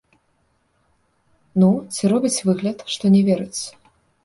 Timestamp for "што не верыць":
2.97-3.61